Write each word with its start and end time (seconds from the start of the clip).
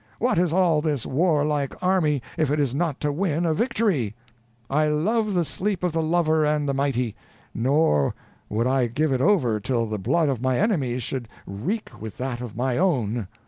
what 0.17 0.39
is 0.39 0.51
all 0.51 0.81
this 0.81 1.05
warlike 1.05 1.75
army, 1.83 2.23
if 2.35 2.49
it 2.49 2.59
is 2.59 2.73
not 2.73 2.99
to 2.99 3.11
win 3.13 3.45
a 3.45 3.53
victory? 3.53 4.15
I 4.67 4.87
love 4.87 5.35
the 5.35 5.45
sleep 5.45 5.83
of 5.83 5.91
the 5.91 6.01
lover 6.01 6.43
and 6.43 6.67
the 6.67 6.73
mighty; 6.73 7.15
nor 7.53 8.15
would 8.49 8.65
I 8.65 8.87
give 8.87 9.11
it 9.11 9.21
over 9.21 9.59
till 9.59 9.85
the 9.85 9.99
blood 9.99 10.27
of 10.27 10.41
my 10.41 10.57
enemies 10.59 11.03
should 11.03 11.27
wreak 11.45 11.91
with 12.01 12.17
that 12.17 12.41
of 12.41 12.57
my 12.57 12.79
own. 12.79 13.27